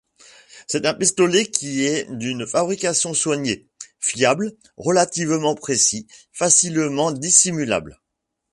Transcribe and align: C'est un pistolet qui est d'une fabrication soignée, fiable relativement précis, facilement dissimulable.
C'est 0.65 0.87
un 0.87 0.95
pistolet 0.95 1.45
qui 1.45 1.83
est 1.85 2.09
d'une 2.11 2.47
fabrication 2.47 3.13
soignée, 3.13 3.67
fiable 3.99 4.57
relativement 4.75 5.53
précis, 5.53 6.07
facilement 6.31 7.11
dissimulable. 7.11 8.01